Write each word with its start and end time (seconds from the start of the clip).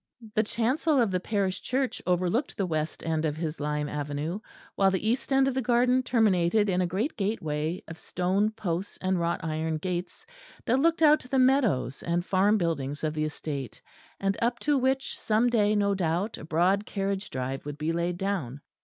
The 0.33 0.41
chancel 0.41 0.99
of 0.99 1.11
the 1.11 1.19
parish 1.19 1.61
church 1.61 2.01
overlooked 2.07 2.57
the 2.57 2.65
west 2.65 3.05
end 3.05 3.23
of 3.23 3.37
his 3.37 3.59
lime 3.59 3.87
avenue, 3.87 4.39
while 4.73 4.89
the 4.89 5.07
east 5.07 5.31
end 5.31 5.47
of 5.47 5.53
the 5.53 5.61
garden 5.61 6.01
terminated 6.01 6.69
in 6.69 6.81
a 6.81 6.87
great 6.87 7.15
gateway, 7.15 7.83
of 7.87 7.99
stone 7.99 8.49
posts 8.49 8.97
and 8.99 9.19
wrought 9.19 9.41
iron 9.43 9.77
gates 9.77 10.25
that 10.65 10.79
looked 10.79 11.03
out 11.03 11.19
to 11.19 11.27
the 11.27 11.37
meadows 11.37 12.01
and 12.01 12.25
farm 12.25 12.57
buildings 12.57 13.03
of 13.03 13.13
the 13.13 13.25
estate, 13.25 13.79
and 14.19 14.35
up 14.41 14.57
to 14.61 14.75
which 14.75 15.19
some 15.19 15.51
day 15.51 15.75
no 15.75 15.93
doubt 15.93 16.35
a 16.39 16.43
broad 16.45 16.87
carriage 16.87 17.29
drive 17.29 17.63
would 17.63 17.77
be 17.77 17.93
laid 17.93 18.17
down. 18.17 18.61